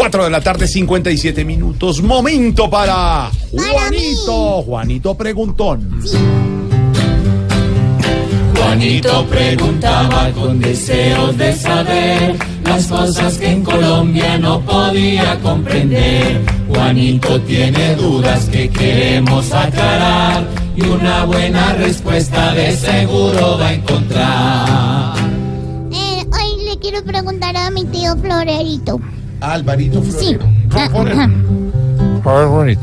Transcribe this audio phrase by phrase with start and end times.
[0.00, 2.00] 4 de la tarde, 57 minutos.
[2.00, 4.62] Momento para Juanito.
[4.62, 6.00] Juanito Preguntón.
[8.56, 16.46] Juanito preguntaba con deseos de saber las cosas que en Colombia no podía comprender.
[16.70, 20.46] Juanito tiene dudas que queremos aclarar
[20.76, 25.14] y una buena respuesta de seguro va a encontrar.
[25.92, 28.98] Eh, hoy le quiero preguntar a mi tío Florerito.
[29.40, 30.36] Alvarito Sí.
[30.36, 30.46] Florero.
[30.74, 31.16] Ah, Florero.
[31.20, 31.30] ajá.
[32.24, 32.80] A ver, bonito.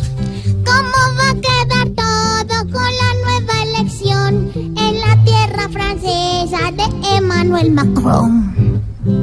[0.65, 7.71] ¿Cómo va a quedar todo con la nueva elección en la tierra francesa de Emmanuel
[7.71, 8.81] Macron?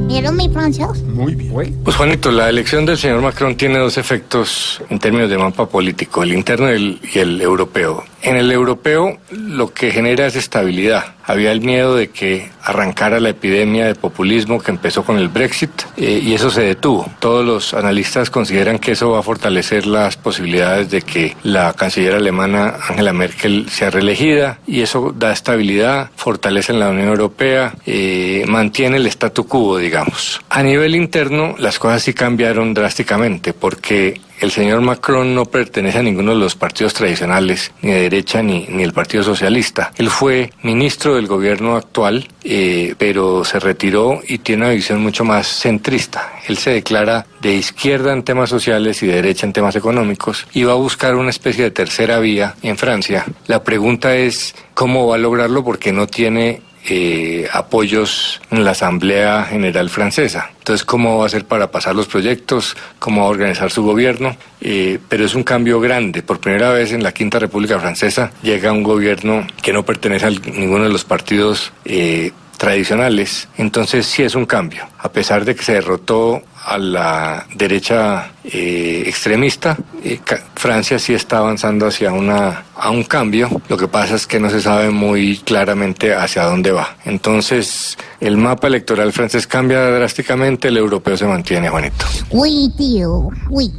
[0.09, 1.03] ¿Vieron mi francés?
[1.05, 1.53] Muy bien.
[1.85, 6.23] Pues Juanito, la elección del señor Macron tiene dos efectos en términos de mapa político,
[6.23, 8.03] el interno y el, y el europeo.
[8.25, 11.15] En el europeo lo que genera es estabilidad.
[11.27, 15.71] Había el miedo de que arrancara la epidemia de populismo que empezó con el Brexit
[15.99, 17.07] eh, y eso se detuvo.
[17.19, 22.15] Todos los analistas consideran que eso va a fortalecer las posibilidades de que la canciller
[22.15, 28.45] alemana Angela Merkel sea reelegida y eso da estabilidad, fortalece en la Unión Europea, eh,
[28.49, 30.41] mantiene el statu quo, digamos.
[30.49, 36.03] A nivel interno, las cosas sí cambiaron drásticamente porque el señor Macron no pertenece a
[36.03, 39.93] ninguno de los partidos tradicionales, ni de derecha ni, ni el Partido Socialista.
[39.97, 45.25] Él fue ministro del gobierno actual, eh, pero se retiró y tiene una visión mucho
[45.25, 46.33] más centrista.
[46.47, 50.65] Él se declara de izquierda en temas sociales y de derecha en temas económicos y
[50.65, 53.25] va a buscar una especie de tercera vía en Francia.
[53.47, 59.45] La pregunta es cómo va a lograrlo porque no tiene eh, apoyos en la Asamblea
[59.45, 60.51] General Francesa.
[60.59, 62.77] Entonces, ¿cómo va a hacer para pasar los proyectos?
[62.99, 64.37] ¿Cómo va a organizar su gobierno?
[64.61, 66.23] Eh, pero es un cambio grande.
[66.23, 70.31] Por primera vez en la Quinta República Francesa llega un gobierno que no pertenece a
[70.31, 72.33] ninguno de los partidos eh,
[72.65, 73.47] tradicionales.
[73.59, 74.87] Entonces, sí es un cambio.
[74.99, 80.19] A pesar de que se derrotó a la derecha eh, extremista, eh,
[80.57, 83.51] Francia sí está avanzando hacia una, a un cambio.
[83.69, 86.97] Lo que pasa es que no se sabe muy claramente hacia dónde va.
[87.05, 92.07] Entonces, el mapa electoral francés cambia drásticamente, el europeo se mantiene, Juanito.
[92.31, 93.71] Uy, tío, uy.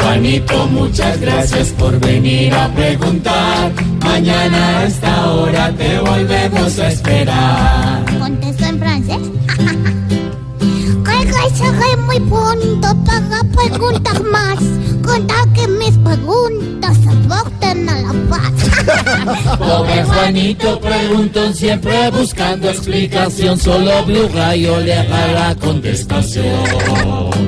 [0.00, 3.72] Juanito, muchas gracias por venir a preguntar.
[4.12, 8.04] Mañana a esta hora te volvemos a esperar.
[8.20, 9.16] ¿Contesto en francés?
[11.02, 14.58] Regresaré muy pronto para preguntar más.
[15.02, 19.56] Conta que mis preguntas aporten a la paz.
[19.58, 23.58] Pobre Juanito preguntón siempre buscando explicación.
[23.58, 26.64] Solo Blue Rayo le da la contestación.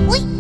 [0.09, 0.34] Uy,